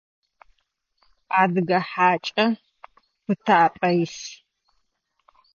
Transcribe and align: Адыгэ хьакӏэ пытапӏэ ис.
Адыгэ 1.41 1.79
хьакӏэ 1.89 2.45
пытапӏэ 3.25 3.89
ис. 4.03 4.17